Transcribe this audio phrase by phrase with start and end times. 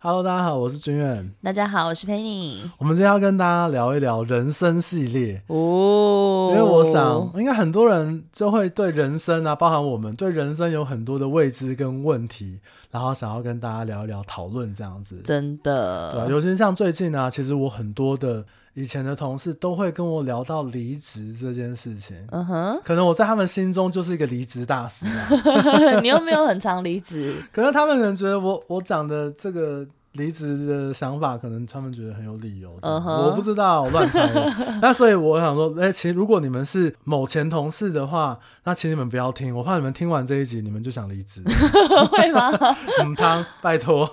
[0.00, 1.34] Hello，大家好，我是君远。
[1.42, 2.60] 大家好，我是 Penny。
[2.78, 12.60] 我们今天要跟大家聊一聊人生系列哦，因为我想，应该很多人就会对人生啊，包含我们对人生有很多的未知跟问题，
[12.92, 15.20] 然后想要跟大家聊一聊、讨论这样子。
[15.24, 18.44] 真的，对，尤其像最近啊，其实我很多的
[18.78, 22.16] 以前的同事都会跟我聊到离职这件事情。
[22.30, 25.28] 嗯哼，可能我在他们心中就是一个离职大师啊。
[26.00, 29.84] 你又没有很常离职，可是他们可能觉得我我讲的这个。
[30.12, 33.26] 离职的想法，可能他们觉得很有理由，uh huh.
[33.26, 34.28] 我不知道，我乱猜。
[34.82, 41.42] 那所以我想说，哎、欸，其实如果你们是某前同事的话，那请你们不要听，我怕你们听完这一集，你们就想离职，
[42.10, 42.50] 会吗？
[43.00, 44.06] 嗯，他拜托。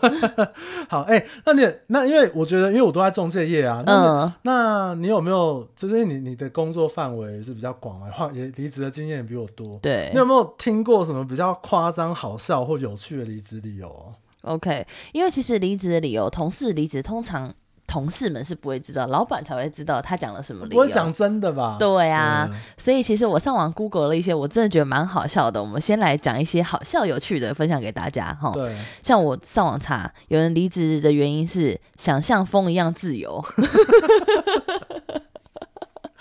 [0.90, 4.32] 好，哎、欸，那你那因为我觉得，因为我都在中介业啊，那、uh.
[4.44, 14.14] 那你有没有就是你你的工作范围是比较广的话，也离职的经验也比我多，对，你有没有听过什么比较夸张、好笑或有趣的离职理由
[14.46, 17.54] ？OK，因为其实离职的理由，同事离职通常
[17.88, 20.82] 同事们是不会知道，老板才会知道他讲了什么理由。
[20.82, 21.78] 不会讲真的吧？
[21.80, 25.62] 对啊，嗯、所以其实我上网 Google 了一些，我真的觉得蛮好笑的。
[25.62, 28.52] 我们先来讲一些好笑有趣的，分享给大家哈。
[28.54, 33.44] 对，像我上网查，有人离职的原因是想像风一样自由。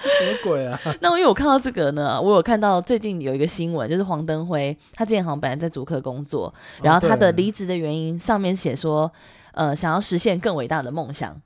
[0.05, 0.79] 什么鬼啊？
[1.01, 6.53] 那因为我看到这个呢，我有看到最近有一个新闻，就是黄登辉，他之前好像本来在主科工作，
[6.83, 9.11] 然后他的离职的原因上面写说，
[9.53, 11.41] 呃，想要实现更伟大的梦想。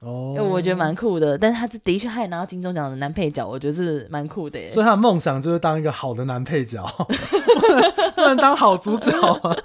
[0.00, 4.68] 哦，我觉得蛮酷的，但是他这的确还拿到金钟奖的男配角，我觉得是蛮酷的耶。
[4.68, 6.86] 所以他的梦想就是当一个好的男配角，
[8.14, 9.56] 不能当好主角啊。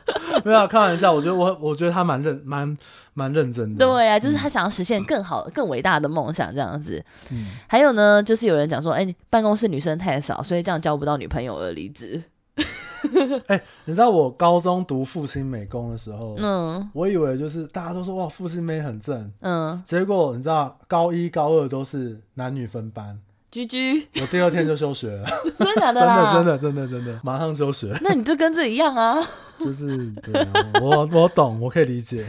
[0.43, 2.75] 没有开玩笑，我觉得我我觉得他蛮认蛮
[3.13, 3.85] 蛮认真的。
[3.85, 7.03] 对啊，就是他想要实现更好、更伟大的梦想这样子。
[7.31, 12.21] 嗯，还有呢，就是有人讲说，哎、欸，办公室女生太少，所以这样交不到女朋友而离职。
[13.47, 23.19] 哎、欸，你知道我高中读复兴美工的时候，嗯，我以为就是大家都说哇，复兴美很正，嗯，结果你知道高一高二都是男女分班
[23.51, 25.27] 居居我第二天就休学了，
[25.59, 26.01] 真的假的？
[26.01, 27.95] 真的真的真的真的，马上休学。
[28.01, 29.21] 那你就跟这一样啊，
[29.59, 32.25] 就是对啊，我我懂，我可以理解。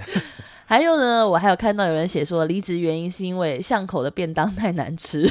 [0.66, 5.27] 还有呢，我还有看到有人写说离职原因是因为巷口的便当太难吃，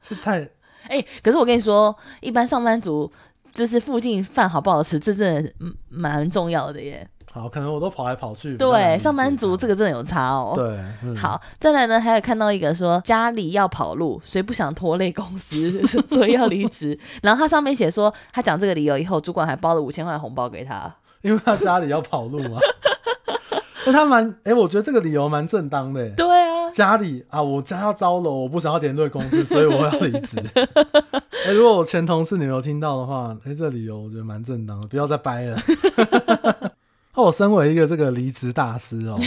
[0.00, 0.40] 是太
[0.88, 3.10] 哎、欸，可是我跟你说，一般上班族。
[3.52, 5.52] 就是附近饭好不好吃，这真的
[5.88, 7.06] 蛮重要的耶。
[7.32, 8.56] 好，可能我都跑来跑去。
[8.56, 10.52] 对，上班族这个真的有差哦。
[10.52, 16.98] 对，嗯、好，再来呢，还有看到一个说家里要跑路，所以不想拖累公司， 所以要离职。
[17.22, 22.58] 然后他上面写说，他讲这个理由以后，主管还包了五千块红包给他， 因为他家里要跑路嘛。
[23.86, 26.08] 那他蛮哎、欸，我觉得这个理由蛮正当的。
[26.10, 30.38] 对啊，家里啊，我家要招了，我不想要连累公司，所以我要离职。
[30.54, 35.62] 哎、欸，如果我前同事你没有听到的话，哎、欸，这个理由我觉得蛮正当的，不要再掰了。
[37.14, 39.22] 那 我身为一个这个离职大师哦、喔，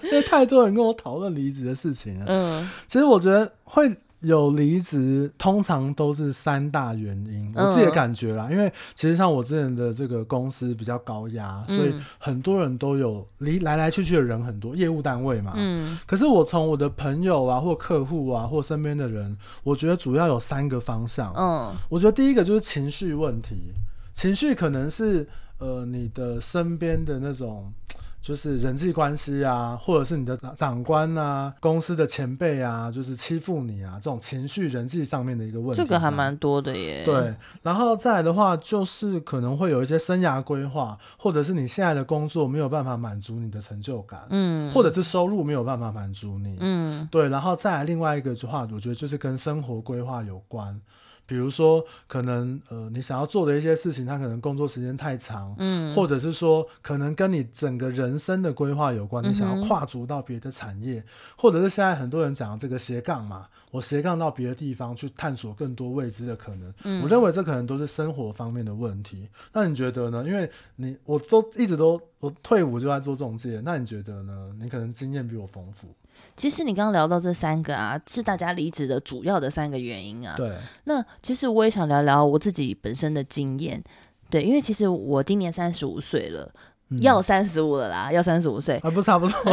[0.04, 2.26] 因为太多人跟我讨论离职的事情了。
[2.28, 3.90] 嗯，其实我觉得会。
[4.20, 8.48] 有离职，通常都是三大原因，我自己的感觉啦。
[8.50, 15.52] 嗯、因为其实像我之前的这个公司比较高压，嗯、所以很多人都有离来来去去的人很多，业务单位嘛。
[15.56, 15.98] 嗯。
[16.06, 21.32] 可是我从我的朋友啊，或客户啊，或身边的人，我觉得主要有三个方向。
[21.36, 21.72] 嗯。
[21.88, 23.72] 我觉得第一个就是情绪问题，
[24.12, 25.26] 情绪可能是
[25.58, 27.72] 呃你的身边的那种。
[28.20, 37.02] 就是人际关系啊，或者是你的长官啊，公司的前辈啊，就是欺负你啊，这种情绪人际上面的一个问题，这个还蛮多的耶。
[37.04, 50.80] 对，然后再来的话，就是可能会有一些生涯规划，或者是你现在的工作没有办法满足你的成就感，嗯，或者是收入没有办法满足你，嗯，对，然后再来另外一个的话，我觉得就是跟生活规划有关。
[51.30, 61.04] 比如说，可能呃，你想要做的一些事情，它可能工作时间太长，嗯，或者是说，可能跟你整个人生的规划有关，你想要跨足到别的产业，嗯、
[61.38, 66.74] 或者是现在很多人讲的这个斜杠嘛，我斜杠到别的地方去探索更多未知的可能。
[66.82, 69.28] 嗯，我认为这可能都是生活方面的问题。
[69.52, 70.24] 那你觉得呢？
[70.26, 74.52] 因为你我都一直都我退伍就在做中介，那你觉得呢？
[74.60, 75.86] 你可能经验比我丰富。
[76.36, 80.34] 其实你刚刚聊到这三个啊，是大家离职的主要的三个原因啊。
[80.36, 80.50] 对。
[80.84, 83.82] 那其实我也想聊聊我自己本身的经验，
[84.30, 86.50] 对，因为其实我今年三十五岁了，
[86.88, 89.52] 嗯、要三十五了啦，要三十五岁，还不差不多，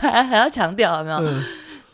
[0.00, 1.18] 还 还要强调有没有？
[1.18, 1.42] 嗯、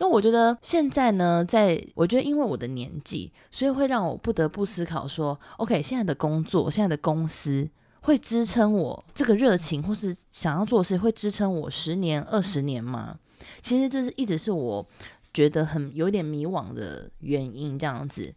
[0.00, 7.68] 因为我觉得现在呢，在我觉得因为我的年纪，所以会让我不得不思考说，OK，现在的工作，现在的公司
[8.00, 13.16] 会支撑我这个热情，或是想要做的事，会支撑我十年、二十年吗？
[13.60, 14.86] 其实这是一直是我
[15.32, 18.34] 觉得很有点迷惘的原因，这样子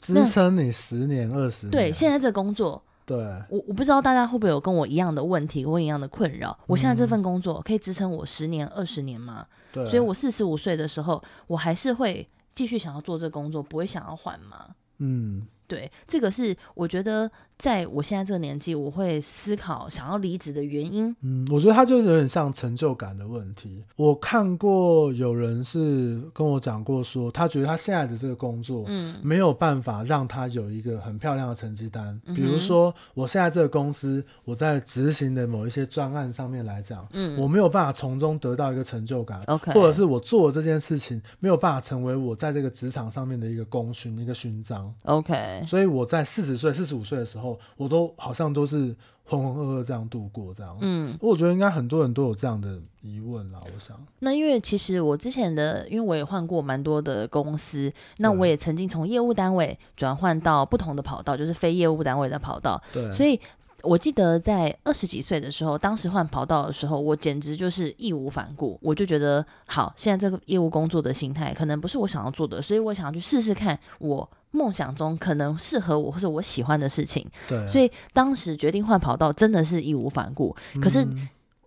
[0.00, 1.70] 支撑你十年二十年。
[1.70, 3.18] 对，现在这工作对，
[3.48, 6.58] 我我不知道大家会不会有跟我一样的问题，跟我一样的困扰。
[6.66, 9.46] 我现在这份工作可以支撑我十年、二十年吗？
[9.72, 14.68] 对，所以我四十五岁的时候，我还是会继续想要做这工作，不会想要换吗？
[14.98, 15.46] 嗯。
[15.66, 17.30] 对，这个是我觉得
[17.60, 21.14] 在我现在这个年纪，我会思考想要离职的原因。
[21.20, 23.84] 嗯，我觉得他就有点像成就感的问题。
[23.96, 32.18] 我看过有人是跟我讲过说，他觉得他现在的这个工作，嗯，没有办法让他有一个很漂亮的成绩单。
[32.24, 39.42] 嗯、比如说，我现在这个公司，我在执行的某一些专案上面来讲，嗯，我没有办法从中得到一个成就感。
[39.48, 44.90] OK，或者是我做这件事情没有办法成为我在这个职场上面的一个功勋、一个勋章。
[45.04, 45.62] OK。
[45.66, 48.94] 所以我在四十岁、四十五岁的时候，我都好像都是
[49.24, 50.76] 浑浑噩噩这样度过，这样。
[50.80, 53.60] 嗯，我觉得应该很多人都有这样的疑问啦。
[53.64, 62.80] 我想，那因为其实我之前的，因为我也换过蛮多的公司，那我也曾经从业务单位转换到不同的跑道，就是非业务单位的跑道。
[62.92, 63.38] 对，所以
[63.82, 74.28] 我记得在二十几岁的时候，当时换跑道的时候，我简直就是义无反顾，我就觉得好，现在这个业务工作的心态可能不是我想要做的，所以我想要去试试看我。
[74.52, 80.54] 梦想中可能适合我或者我喜欢的事情，对，所以当时决定换跑道，真的是义无反顾。
[80.82, 81.06] 可是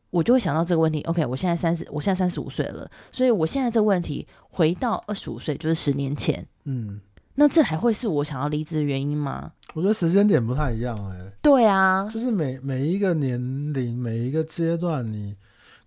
[0.09, 6.99] 我就会想到这个问题、嗯、，OK，我现在三十，我现在三十五岁了，所以我现在这个问题回到二十五岁，就是十年前，嗯，
[7.35, 9.51] 那这还会是我想要离职的原因吗？
[9.73, 13.41] 我觉得时间点不太一样、欸，哎，对啊，就是每每一个年
[13.73, 15.35] 龄、每一个阶段，你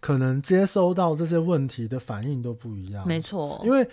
[0.00, 3.86] 可能接收到这些问题的反应都不一样，没错，因为。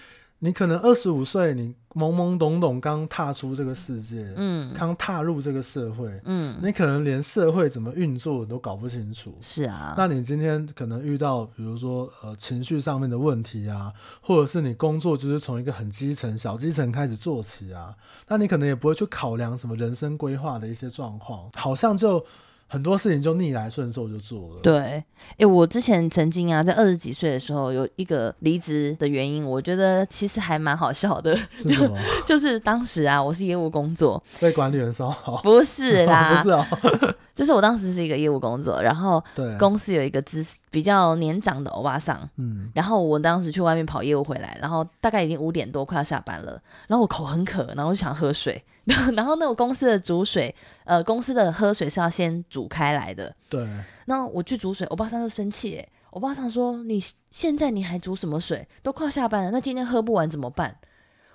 [0.44, 9.34] 你可能二十五岁，你懵懵懂懂刚踏出这个世界，嗯，刚踏入这个社会，嗯，你可能连社会怎么运作都搞不清楚。
[9.40, 17.96] 是啊，那你今天可能遇到，比如说呃情绪上面的问题啊，或者是你工作就是从一个很基层、小基层开始做起啊，
[18.28, 22.26] 那你可能也不会去考量什么人生规划的一些状况，好像就。
[22.74, 24.60] 很多事情就逆来顺受就做了。
[24.64, 25.06] 对，哎、
[25.38, 31.36] 欸，我之前曾经啊，在二十几岁的时候，有一个离职的原因，我觉得其实还蛮好笑的。
[31.36, 31.96] 是什么？
[32.26, 35.38] 就是当时啊，我是业务工作，被管理员骚扰。
[35.44, 36.66] 不是啦， 不是哦。
[37.36, 39.24] 就是我当时是一个业务工作，然后
[39.60, 48.64] 公司有一个资比较年长的欧巴桑，嗯，然后我当时去外面跑业务回来，然后大概已经五点多快要下班了，然后我口很渴，然后我就想喝水，
[49.16, 50.54] 然后那个公司的煮水，
[50.84, 53.66] 呃，公司的喝水是要先煮开来的，对，
[54.06, 57.00] 那我去煮水，我爸上就生气，哎，我爸上说，你
[57.32, 58.68] 现在你还煮什么水？
[58.82, 60.78] 都快要下班了，那今天喝不完怎么办？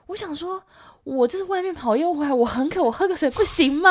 [0.07, 0.63] 我想说。
[1.05, 3.89] 我就是外面跑又回来，我很渴，我喝个水不行吗？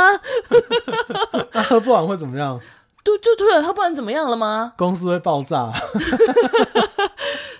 [1.51, 2.61] 那喝不完会怎么样？
[3.03, 4.73] 对，就对了，喝不完怎么样了吗？
[4.77, 5.73] 公司会爆炸。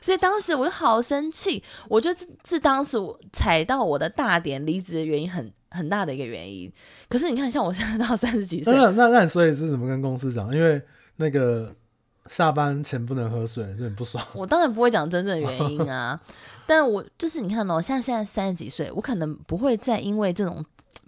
[0.02, 6.72] 所以当时我就好生气，我觉得这是当时我踩到我的大点离职的原因很很大的一个原因。
[7.10, 10.54] 可是你看，像我现在到 三十几岁，那那那你所以是怎么跟公司讲？
[10.54, 10.82] 因为
[11.18, 11.74] 那个
[12.30, 14.26] 下班前不能喝水，就很不爽。
[14.34, 16.20] 我当然不会讲真正的原因啊。
[16.68, 20.64] 但我就是你看哦，像现在三十几岁，我可能不会再因为这种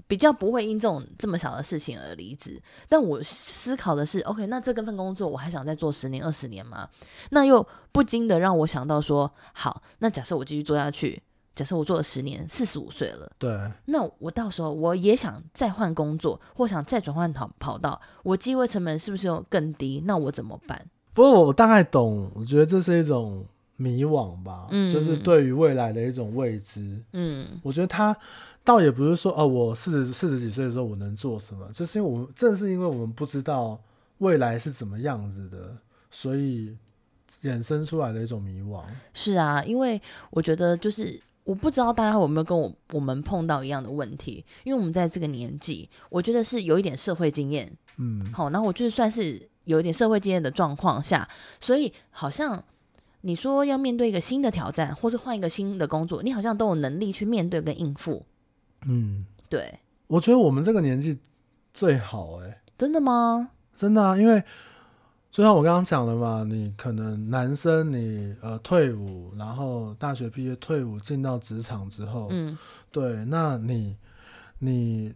[0.10, 2.60] 比较不会因这种这么小的事情而离职。
[2.90, 6.90] 但我思考的是，OK，那这份工作我还想再做十年、二十年吗？
[7.30, 11.22] 那又不禁的让我想到说，好，那假设我继续做下去，
[11.54, 13.52] 假设我做了十年，四十五岁了，对，
[13.86, 20.02] 那我到时候我也想再换工作，或想再转换跑跑道，我机会成本是不是又更低？
[20.06, 20.88] 那我怎么办？
[21.14, 23.46] 不过我大概懂，我觉得这是一种。
[23.82, 27.02] 迷惘吧，嗯，就是对于未来的一种未知。
[27.14, 28.14] 嗯，我觉得他
[28.70, 33.82] 倒也不是说，哦，我四十四十几岁的时候我能做什么，就是因为我们正是因为我们不知道
[34.20, 35.76] 未来是怎么样子的，
[36.12, 36.78] 所以
[37.42, 38.84] 衍生出来的一种迷惘。
[39.12, 40.00] 是啊，因为
[40.30, 47.76] 我觉得就是我不知道大家有没有跟我我们碰到一样的问题，因为我们在这个年纪，我觉得是有一点社会经验。
[47.98, 51.28] 嗯，好，然后我就是算是有一点社会经验的状况下，
[51.60, 52.64] 所以好像。
[53.22, 58.26] 你说要面对一个新的挑战，或是换一个新的工作，你好像都有能力去面对跟应付。
[58.86, 61.20] 嗯，对，我觉得我们这个年纪
[61.74, 62.62] 最好哎、欸。
[62.78, 63.52] 真的吗？
[63.76, 64.44] 真的啊，因为
[65.32, 72.58] 就像我刚刚讲的嘛，你可能男生你呃退伍，然后大学毕业退伍进到职场之后，嗯，
[72.92, 73.98] 对，那你
[74.60, 75.14] 你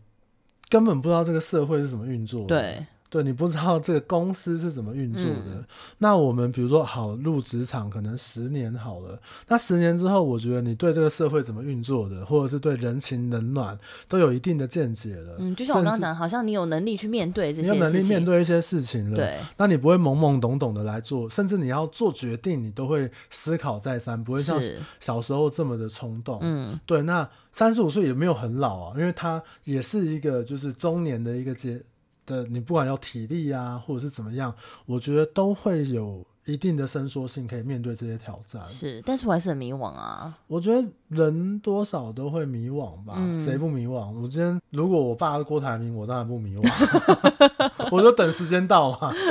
[0.69, 2.47] 根本不知道这个社会是怎么运作的。
[2.47, 2.85] 对。
[3.13, 5.53] 对，你不知道这个公司是怎么运作的。
[5.53, 5.65] 嗯、
[5.99, 9.19] 那我们比如说，好入职场，可能十年好了。
[9.47, 13.77] 那十年之后，我觉得你对这个社会怎么运作的，或者是对人情冷暖，
[14.07, 15.35] 都有一定的见解了。
[15.37, 19.15] 嗯，就像我刚刚讲，好像你有能力去面对这些事情，你有能力面对一些事情了。
[19.15, 24.59] 对，那你不会懵懵懂懂的来做，甚至你要做决定，你都会思考再三，不会像
[24.99, 26.39] 小时候这么的冲动。
[26.41, 27.03] 嗯，对。
[27.03, 31.79] 那三十五岁也没有很老啊，因为他也是一个就是中年的一个阶。
[32.25, 34.53] 的，你不管要体力啊，或者是怎么样，
[34.85, 38.61] 我觉得都会有一定的伸缩性，可以面对这些挑战。
[38.67, 40.33] 是，但是我还是很迷惘啊。
[40.47, 44.11] 我觉得人多少都会迷惘吧，谁、嗯、不迷惘？
[44.19, 46.69] 我今天如果我爸是郭台铭，我当然不迷惘，
[47.91, 49.13] 我就等时间到嘛。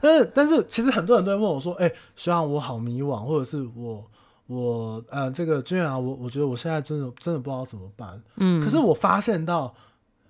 [0.00, 4.04] 但是，但是，其实很多人都在问我说：“哎、欸，学长，我好迷惘，或者是我，
[4.46, 9.74] 我，呃，这个君啊，我，我觉得我现在真的，真的不知道怎么办。”嗯，可是我发现到，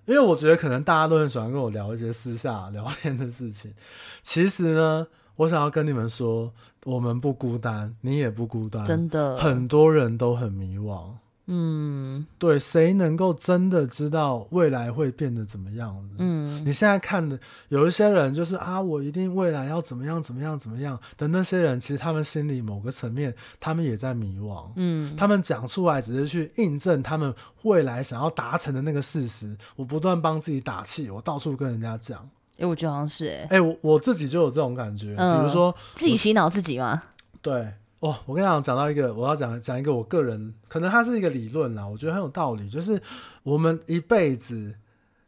[0.08, 3.74] 因为我觉得可能大家都很喜欢跟我聊一些私下聊天的事情。
[4.22, 6.50] 其实呢，我想要跟你们说，
[6.84, 11.10] 我们不孤单，你也不孤单，真的，很多人都很迷惘。
[11.50, 16.06] 嗯，对，谁能够真的知道未来会变得怎么样？
[16.18, 24.66] 嗯，你现在看的有一些人，就是啊，我一定未来要怎么样，怎么样，怎么样的那些人，其实他们心里某个层面，他们也在迷惘。
[24.76, 29.56] 嗯，他们讲出来只是去印证他们未来想要达成的那个事实。
[29.74, 32.20] 我不断帮自己打气，我到处跟人家讲。
[32.56, 37.02] 哎、欸，我觉得好像是哎、欸，哎、欸，我我自己就有这种感觉，嗯、比如说自己洗脑自己吗？
[37.40, 37.72] 对。
[38.00, 42.68] 哦，我跟你讲，讲到一个，我要讲讲一个我个人，可能它是一个理论啦，我觉得很有道理。
[42.68, 43.00] 就是
[43.42, 44.76] 我们一辈子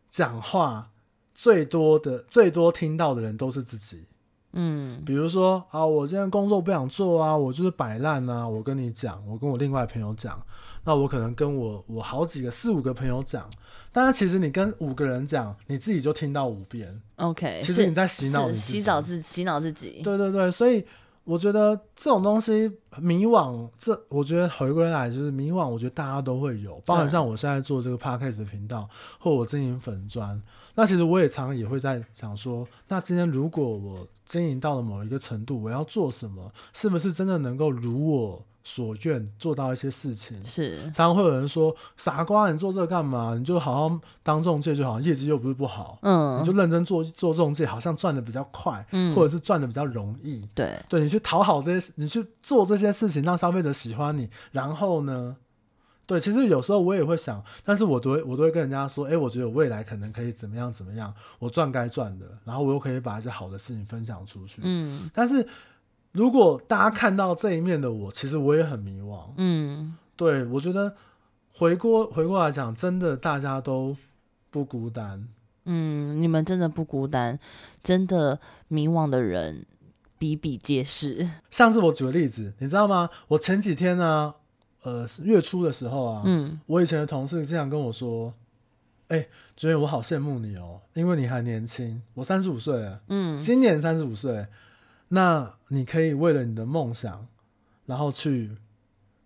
[0.08, 0.90] 讲话
[1.34, 4.04] 最多的、最多听到的人都是自己。
[4.52, 8.46] 嗯，比如说啊，我今天工作不想做啊，我就是摆烂啊。
[8.46, 10.40] 我跟你讲，我跟我另外朋友讲，
[10.84, 13.50] 那我可能跟我我好几个四五个朋友讲，
[13.90, 17.00] 但是其实你跟五个人讲，你自己就听到五遍。
[17.16, 20.02] OK，其实你在洗脑，洗澡自洗脑自己。
[20.04, 20.84] 对对对，所以。
[21.30, 22.68] 我觉得这种东西
[22.98, 25.68] 迷惘，这我觉得回归来就是迷惘。
[25.68, 28.88] 我觉得大家都会有，包含像我现在做这个 podcast 的频道，
[29.20, 30.42] 或我经营粉砖。
[30.74, 36.50] 那其实我也常常也会在想说，那今天如果我经营到了某一个程度，我要做什么？
[36.72, 40.44] 是不是真的能够如我所愿做到一些事情？
[40.44, 43.34] 是，常常会有人说：“傻瓜，你做这个干嘛？
[43.36, 55.36] 你就好好当中介就好，业绩又不是不好，嗯，你就认真做做中介，好像赚的比较快，嗯，或者是赚的比较容易，对，对你去讨好这些，你去做这些事情，让消费者喜欢你，然后呢，
[56.04, 65.46] 对，其实有时候我也会想，但是我都会我都会跟人家说，哎，我觉得我未来可能可以怎么样怎么样，我赚该赚的，然后我又可以把一些好的事情分享出去，嗯，但是。
[66.12, 69.30] 如果大家看到这一面的我，其实我也很迷惘。
[69.36, 70.96] 嗯，对，我觉得
[71.52, 73.96] 回过回过来讲，真的大家都
[74.50, 75.28] 不孤单。
[75.66, 77.38] 嗯，你们真的不孤单，
[77.82, 79.64] 真的迷惘的人
[80.18, 81.28] 比比皆是。
[81.48, 83.08] 像是我举个例子，你知道吗？
[83.28, 84.34] 我前几天呢，
[84.82, 88.34] 呃，月初的时候啊，嗯，我以前的同事经常跟我说
[89.06, 94.44] ：“哎、欸，觉得我好羡慕你哦，因为你还年轻，我三十五岁了，嗯，今年三十五岁。”
[95.12, 97.26] 那你可以为了你的梦想，
[97.84, 98.56] 然后去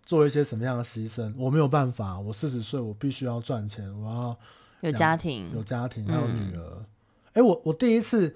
[0.07, 1.35] 做一些什么样的牺牲？
[1.37, 4.37] 我没有办法，我四十岁，我必须要赚钱，我要
[4.81, 6.87] 有家庭，有家庭，还有女儿。
[7.33, 8.35] 哎、嗯欸，我我第一次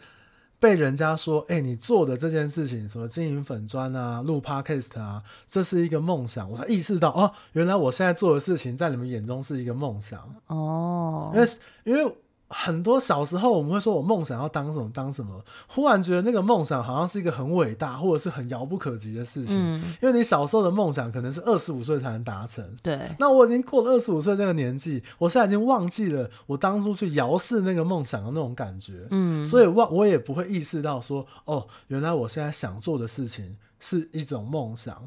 [0.61, 10.35] 被人家说，哎、欸，你做的这件事情，什么经营粉砖啊，录 podcast 啊，这是一个梦想，我才意识到，哦，原来我现在做的事情，在你们眼中是一个梦想。
[10.49, 11.49] 哦，因为
[11.85, 12.14] 因为。
[12.50, 19.55] 很多小时候我们会说，我梦想要当什么当什么，忽然觉得那个梦想好像是一个很伟大或者是很遥不可及的事情。
[19.57, 22.64] 嗯，因为你小时候的梦想可能是二十五岁才能达成。
[22.83, 23.11] 对。
[23.19, 29.07] 那我已经过了二十五岁这个年纪，我现在已经忘记了我当初去遥视那个梦想的那种感觉。
[29.11, 29.45] 嗯。
[29.45, 35.07] 所以忘我也不会意识到说，哦，原来我现在想做的事情是一种梦想。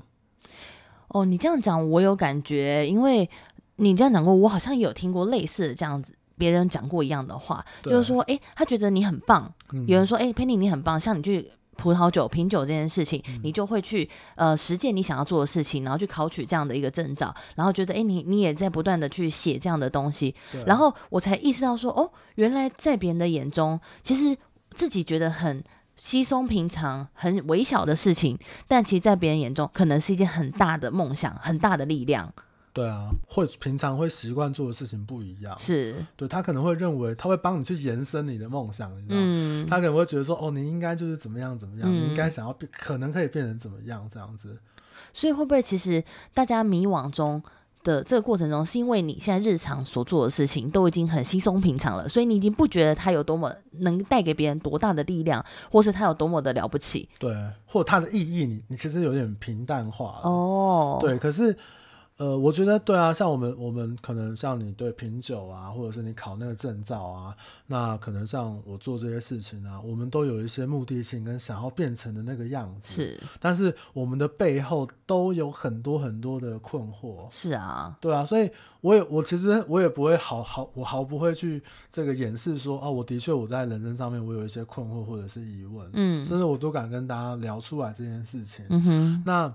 [1.07, 3.27] 哦，你这样讲我有感觉，因为
[3.77, 6.13] 你这样讲过，我好像也有听过类似的这样子。
[6.41, 9.53] 别人讲过一样的话，就是说，哎，他觉得你很棒。
[9.73, 20.33] 嗯、有人说，哎，Penny 你很棒，像你去葡萄酒品酒这件事情，嗯、你就会去呃实践你想要做的事情，然后去考取这样的一个证照，然后觉得，哎，你你也在不断的去写这样的东西，
[20.65, 24.35] 然后我才意识到说，哦，原来在别人的眼中，其实
[24.73, 25.63] 自己觉得很
[25.95, 28.35] 稀松平常、很微小的事情，
[28.67, 32.33] 但其实在别人眼中，可能是一件很大的梦想、很大的力量。
[32.73, 39.21] 对啊，会平常会习惯做的事情不一样，是对他可能会认为他会帮你去延伸你的梦想，你知道吗？
[39.25, 44.57] 嗯，他可能会觉得说，哦，你应该就是怎么样怎么样，嗯，你应该想要变，可能可以变成怎么样这样子。
[45.11, 46.01] 所以会不会其实
[46.33, 47.43] 大家迷惘中
[47.83, 57.09] 的这个过程中，是因为你现在日常所做的事情都已经很稀松平常了，所以你已经不觉得它有多么能带给别人多大的力量，或是它有多么的了不起？
[57.19, 57.35] 对，
[57.65, 60.29] 或者它的意义你，你你其实有点平淡化了。
[60.29, 61.53] 哦，对，可是。
[62.21, 67.35] 呃，我觉得对啊，像我们我们可能像你对品酒啊，或者是你考那个证照啊，
[67.65, 72.93] 那可能像我做这些事情啊，我们都有一些目的性跟想要变成的那个样子。
[72.93, 77.25] 是，但是我们的背后都有很多很多的困惑。
[77.31, 78.47] 是啊，对啊，所以
[78.81, 81.59] 我也我其实我也不会好好我毫不会去
[81.89, 88.63] 这个掩饰说啊，我的确我在人生上面我有一些困惑或者是疑问，嗯，甚至我都敢跟大家聊出来这件事情。
[88.69, 89.51] 嗯哼，那。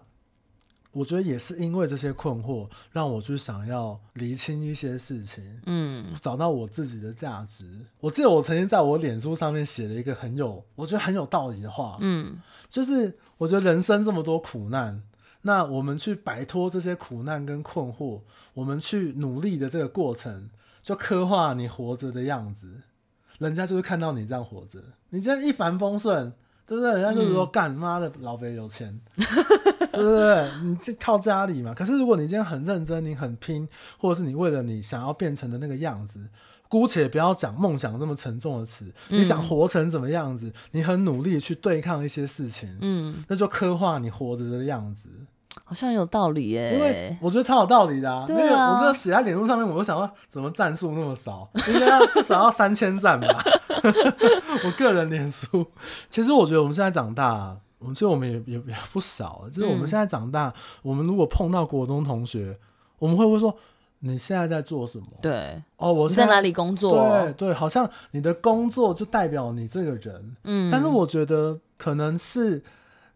[0.97, 7.71] 我觉得也是因为这些困惑，让我去想要厘清一些事情，嗯，找到我自己的价值。
[8.01, 15.03] 我记得我曾经在我脸书上面写了一个很有，我觉得很有道理的话，嗯，就是我觉得人生这么多苦难，
[15.43, 18.23] 那我们去摆脱这些苦难跟困惑，
[18.55, 20.49] 我们去努力的这个过程，
[20.83, 22.81] 就刻画你活着的样子。
[23.39, 26.33] 人家就是看到你这样活着，你这样一帆风顺。
[26.69, 26.95] 对不对？
[26.95, 29.01] 人家就是说，干妈、嗯、的老北有钱，
[29.97, 30.51] 对不对？
[30.63, 31.75] 你就靠家里嘛。
[31.75, 36.21] 可是如果你今天很认真，你很拼，或者是你为了你想要变成的那个样子，
[36.69, 40.53] 姑且不要讲梦想这么沉重的词，嗯、你想活成什么样子？
[40.73, 45.09] 你很努力去对抗一些事情，嗯，那就刻画你活着的样子。
[45.65, 48.19] 好像有道理耶，因为我觉得超有道理的啊。
[48.21, 51.49] 啊那个我这个写在脸书上面，我就想说，怎么赞数那么少？
[51.69, 53.43] 应该要至少要三千赞吧。
[54.65, 55.67] 我个人脸书，
[56.11, 59.45] 其实我觉得我们现在长大，我们其实我们也也也不少。
[59.53, 60.53] 就是我们现在长大，嗯、
[60.83, 62.59] 我们如果碰到国中同学，
[62.99, 63.57] 我们会不会说
[64.01, 65.07] 你现在在做什么？
[65.23, 67.09] 对，哦，我在，在哪里工作？
[67.09, 70.37] 对对，好像你的工作就代表你这个人。
[70.43, 72.63] 嗯，但是我觉得可能是。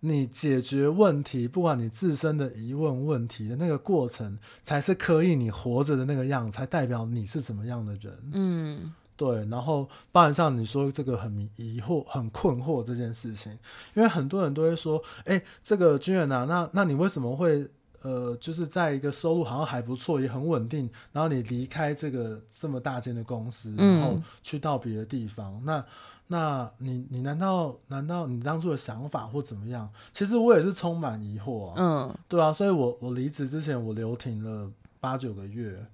[0.03, 8.19] 你解决问题，不管你自身的疑问问题的那个过程，才是可以你活着的那个样，才代表你是什么样的人。
[8.33, 9.45] 嗯，对。
[9.51, 13.53] 然后，包含像你说这个很疑惑、很困惑这件事情，
[13.93, 17.69] 因为很多人都会说：“哎、欸，这个军人啊，那那你为什么会
[18.03, 25.53] 呃，就是在一个收入好像还不错、也很稳定，然后你离开这个这么大间的公司，然后去到别的地方？
[25.57, 25.85] 嗯、那？”
[26.33, 29.91] 那你你难道难道你当初的想法或怎么样？
[30.13, 31.75] 其实我也是充满疑惑啊。
[31.77, 35.85] 嗯，对啊，所以我我离职之前我留停了八九个月。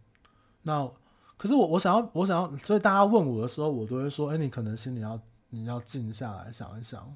[0.61, 0.87] 那
[1.37, 7.15] 可是我我想要我想要，所以大家问我的时候，我都会说：哎、欸，你可能心里要你要静下来想一想。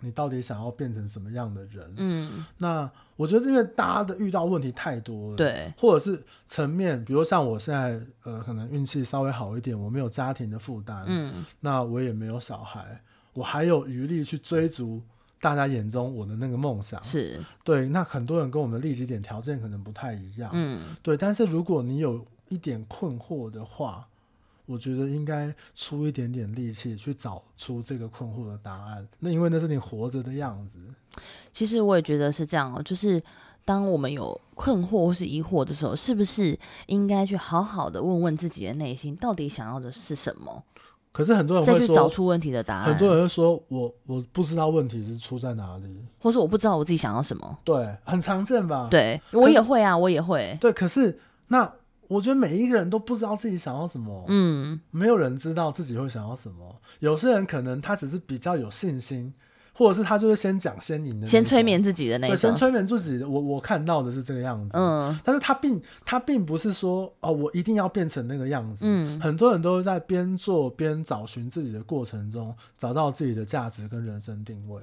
[0.00, 1.94] 你到底想要变成什么样的人？
[1.96, 13.00] 嗯，那我觉得因为大家的遇到问题太多了，对，或者是层面，比如像我现在，呃，可能运气稍微好一点，我没有家庭的负担，嗯，那我也没有小孩，
[13.32, 15.00] 我还有余力去追逐
[15.40, 17.88] 大家眼中我的那个梦想，是对。
[17.88, 21.16] 那很多人跟我们的立基点条件可能不太一样，嗯，对。
[21.16, 24.06] 但是如果你有一点困惑的话，
[24.66, 29.06] 我觉得应该出一点点力气去找出这个困惑的答案。
[29.18, 30.78] 那因为那是你活着的样子。
[31.52, 33.22] 其实我也觉得是这样哦，就是
[33.64, 40.62] 当我们有困惑或是疑惑的时候，是不是应该去好好的问问自己的内心，到底想要的是什么？
[41.12, 42.86] 可是很多人会，再去找出问题的答案。
[42.86, 47.58] 很多人会说我我不知道问题是出在哪里，或是我不知道我自己想要什么。
[47.62, 48.88] 对，很常见吧？
[48.90, 50.56] 对，我也会啊，我也会。
[50.60, 51.70] 对，可是那。
[52.08, 56.80] 我觉得每一个人都不知道自己想要什么，嗯，没有人知道自己会想要什么。
[57.00, 59.32] 有些人可能他只是比较有信心，
[59.72, 63.22] 或者是他就是先讲先赢的，先催眠自己的那种，对，先催眠自己。
[63.24, 68.84] 我我看到的是这个样子，嗯，但是他并他并不是说哦，我一定要变成那个样子。
[68.86, 74.82] 嗯，很多人都在边做边找寻自己的过程中，找到自己的价值跟人生定位。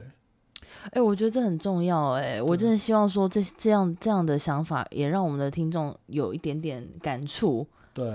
[0.85, 2.11] 哎、欸，我觉得这很重要。
[2.11, 7.67] 哎，对我真的希望说这这样这样的想法也让我们的听众有一点点感触。
[7.93, 8.11] 对，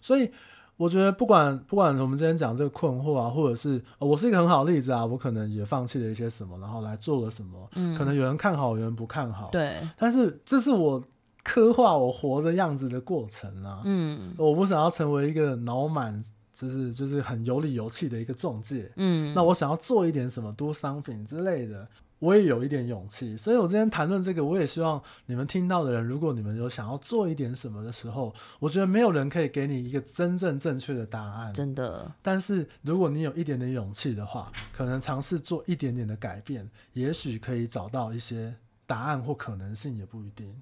[0.00, 0.30] 所以
[0.76, 7.68] 我觉得不管不管我们今天讲这个困惑啊，或者是我是一个很好的例子啊，我可能也放弃了一些什么，然后来做了什么。
[7.74, 9.48] 嗯，可能有人看好，有人不看好。
[9.50, 11.02] 对，但是这是我
[11.42, 13.82] 刻画我活的样子的过程啊。
[13.84, 16.22] 嗯，我不想要成为一个脑满。
[16.52, 21.88] 就是就是很有理有气的一个中介，嗯，那我想要做一点什么，do something 之类的，
[22.18, 32.12] 我也有一点勇气，所以我今天谈论这个，我也希望你们听到的人，如果你们有想要做一点什么的时候，我觉得没有人可以给你一个真正正确的答案，真的。
[32.20, 38.54] 但是如果你有一点点勇气的话，可能尝试做一点点的改变，也许可以找到一些
[38.86, 40.54] 答案或可能性，也不一定。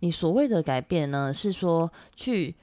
[0.00, 2.56] 你所谓的改变呢，是说去。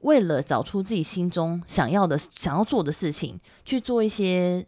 [0.00, 4.66] 为了找出自己心中想要的、想要做的事情，去做一些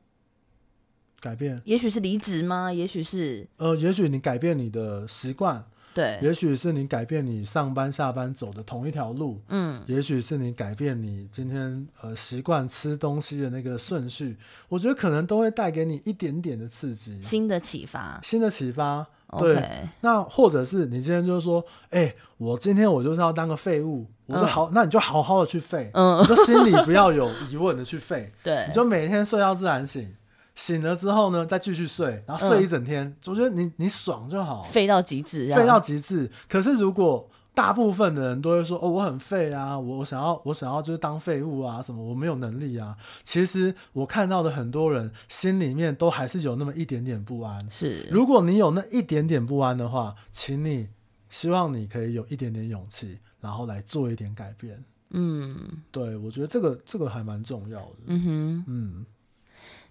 [1.20, 2.72] 改变，也许是离职吗？
[2.72, 5.64] 也许是呃，也许你改变你的习惯，
[5.94, 14.36] 对，也许是你改变你上班下班走的同一条路，嗯，也许是你改变你今天呃习惯吃东西的那个顺序，
[14.68, 19.06] 我觉得可能都会带给你一点点的刺激，新的启发，新的启发。
[19.38, 30.14] 对.那或者是你今天就是说，哎、欸，我今天我就是要当个废物，我说好，嗯、那你就好好的去废，嗯，你就心里不要有疑问的去废， 对，你就每天睡到自然醒，
[30.54, 36.30] 醒了之后呢，再继续睡，然后睡一整天，嗯、我觉得你你爽就好，废到极致，废到极致。
[36.48, 47.68] 可是如果大部分的人都会说：“哦，我很废啊，我想要，我想要就是当废物啊，什么我没有能力啊。”其实我看到的很多人心里面都还是有那么一点点不安。
[47.68, 50.88] 是，如果你有那一点点不安的话，请你
[51.28, 54.84] 希望你可以有一点点勇气，然后来做一点改变。
[55.10, 57.96] 嗯，对，我觉得这个这个还蛮重要的。
[58.06, 59.06] 嗯哼，嗯，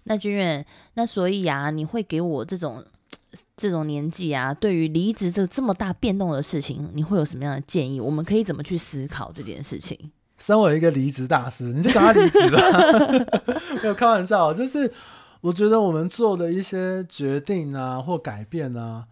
[0.04, 2.84] 那君远，那所以啊，你会给我这种。
[3.54, 8.00] 这种年纪啊，对于离职这这么大变动的事情，你会有什么样的建议？
[8.00, 10.10] 我们可以怎么去思考这件事情？
[10.38, 12.58] 身为一个离职大师，你就赶快离职吧。
[13.82, 14.90] 没有开玩笑，就是
[15.42, 19.06] 我觉得我们做的一些决定啊，或改变啊，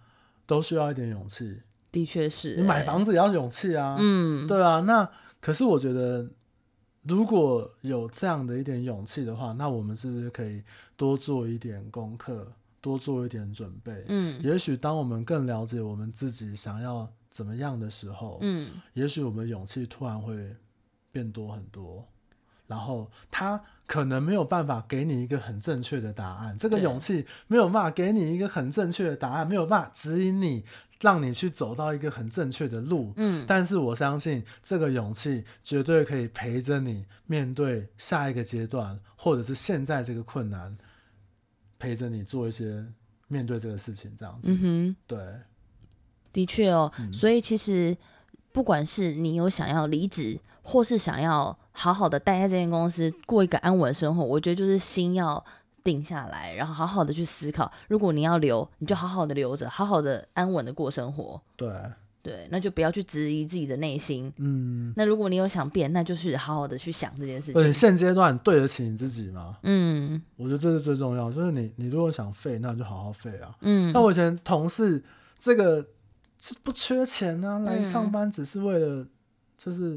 [0.47, 1.61] 都需要一点勇气。
[1.97, 3.97] 的确是、欸，你买房子也要勇气啊。
[3.99, 4.81] 嗯，对啊。
[4.81, 5.09] 那
[5.41, 6.29] 可是我觉得，
[7.05, 10.63] 如果有这样的一点勇气的话，那我们是不是可以
[10.95, 12.53] 多做一点功课？
[12.83, 20.55] 多做一点准备，嗯，也许当我们更了解我们自己想要怎么样的时候，嗯，也许我们的勇气突然会
[21.11, 22.07] 变多很多。
[22.69, 30.65] 然后他可能没有办法给你一个很正确的答案，这个勇气没有办法给你一个很正确的答案，没有办法指引你，
[31.01, 40.77] 让你去走到一个很正确的路，嗯，但是我相信这个勇气绝对可以陪着你面对下一个阶段，或者是现在这个困难。
[41.79, 42.83] 陪着你做一些
[43.29, 45.19] 面对这个事情，这样子，嗯哼，对，
[46.33, 47.95] 的确哦，嗯，所以其实
[48.51, 55.45] 不管是你有想要离职，或是想要好好的待在这间公司过一个安稳的生活，我觉得就是心要
[55.87, 61.71] 定下来，然后好好的去思考，如果你要留，你就好好的留着，好好的安稳的过生活，对。
[62.27, 64.33] 对，那就不要去质疑自己的内心。
[64.39, 67.63] 嗯，那如果你有想变，那就是好好的去想这件事情。
[67.63, 69.59] 对，现阶段对得起你自己吗？
[69.63, 71.31] 嗯，我觉得这是最重要。
[71.31, 73.55] 就是你，你如果想废，那就好好废啊。
[73.61, 75.01] 嗯，像我以前同事，
[75.39, 75.87] 这个
[76.65, 79.07] 不缺钱啊，来上班只是为了
[79.57, 79.97] 就是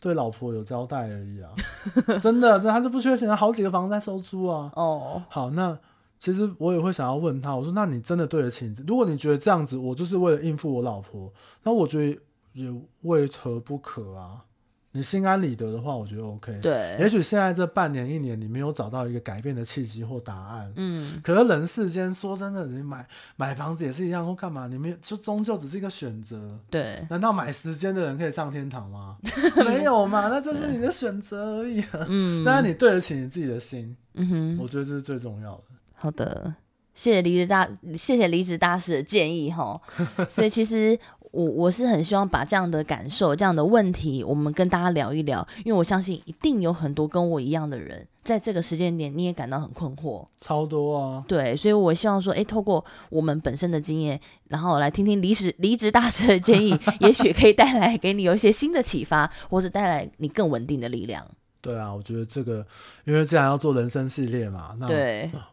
[0.00, 1.50] 对老婆有交代而已啊。
[2.20, 4.70] 真的，这他就不缺钱，好几个房子在收租啊。
[4.74, 5.78] 哦，好，那。
[6.20, 8.74] 其实我也会想要问他，我说：“那你真的对得起？
[8.84, 11.32] 如果你觉得这样子，我就是为了应付我老婆，
[11.62, 12.20] 那我觉得
[12.54, 14.42] 也为何不可啊？
[14.92, 16.58] 你心安理得的话，我觉得 OK。
[16.62, 20.72] 对，也许现在这半年一年，你没有找到一个改变的契机或答案。
[20.76, 24.66] 嗯，可是人世间说真的，你买买房子也是一样，或干嘛？
[24.66, 26.58] 你没有，就终究只是一个选择。
[26.70, 29.18] 对，难道买时间的人可以上天堂吗？
[29.66, 32.04] 没有嘛，那这是你的选择而已啊。
[32.08, 33.96] 嗯，当然你对得起你自己的心。
[34.14, 35.62] 嗯哼，我觉得这是最重要的。”
[35.94, 36.54] 好的，
[36.94, 39.80] 谢谢离职大，谢谢离职大师的建议哈。
[40.28, 40.98] 所以其实
[41.30, 51.24] 我我是很希望把这样的感受、这样的问题，我们跟大家聊一聊，因为我相信一定有很多跟我一样的人，在这个时间点你也感到很困惑，超多啊。
[51.28, 61.26] 对，所以我希望说，哎，透过我们本身的经验，然后来听听离职离职大师的建议， 也许可以带来给你有一些新的启发，或是带来你更稳定的力量。
[61.60, 62.64] 对啊，我觉得这个，
[63.04, 64.86] 因为既然要做人生系列嘛，那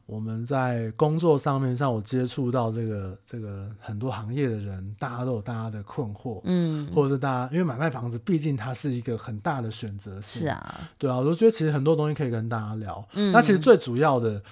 [0.05, 14.43] 我们在工作上面，像我接触到这个这个很多行业的人，大家都有大家的困惑，嗯，或者是大家因为买卖房子，毕竟它是一个很大的选择性，是啊，对啊，我就觉得其实很多东西可以跟大家聊，嗯，那其实最主要的，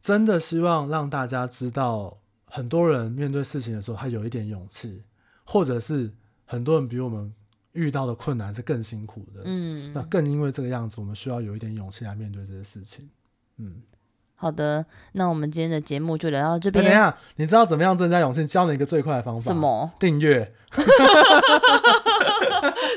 [0.00, 5.02] 真的希望让大家知道，很多人面对事情的时候，他有一点勇气，
[5.44, 6.10] 或者是
[6.46, 7.34] 很多人比我们。
[7.76, 13.08] 遇到的困难是更辛苦的，嗯，那更因为这个样子，我们需要有一点勇气来面对这些事情，
[13.58, 13.82] 嗯，
[14.34, 16.84] 好的，那我们今天的节目就聊到这边。
[16.84, 18.46] 等一下，你知道怎么样增加勇气？
[18.46, 19.92] 教你一个最快的方法，什么？
[19.98, 20.52] 订阅。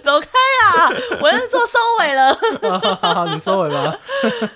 [0.03, 0.89] 走开啊！
[1.21, 2.33] 我要做收尾了。
[3.01, 3.95] 好好，你收尾吧。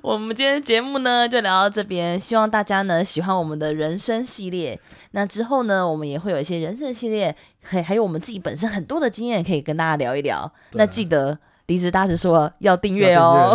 [0.02, 4.80] 我们今天节目呢就聊到这边，希望大家呢喜欢我们的人生系列。
[5.10, 10.50] 那之后呢，我们也会有一些人生系列，还还有我们自己本身很多的经验可以跟大家聊一聊。
[10.72, 13.54] 那记得离职大师说要订阅哦。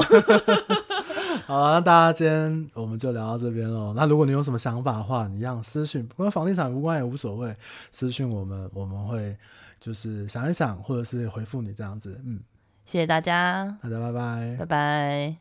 [1.48, 3.94] 好啊，那大家今天我们就聊到这边喽。
[3.96, 7.56] 那如果你有什么想法的话，你让私讯，跟房地产无关也无所谓，
[7.92, 9.36] 私讯我们，我们会
[9.80, 12.22] 就是想一想，或者是回复你这样子。
[12.24, 12.40] 嗯，
[12.86, 15.34] 谢谢大家，大家拜拜，拜拜。